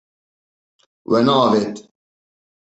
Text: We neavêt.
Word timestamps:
We 1.09 1.19
neavêt. 1.27 1.75